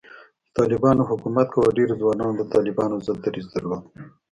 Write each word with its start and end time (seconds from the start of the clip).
کله 0.03 0.09
چې 0.47 0.51
طالبانو 0.57 1.03
حکومت 1.09 1.47
کاوه، 1.53 1.75
ډېرو 1.77 1.93
ځوانانو 2.01 2.33
د 2.37 2.43
طالبانو 2.53 2.95
ضد 3.05 3.17
دریځ 3.25 3.45
درلود 3.53 3.83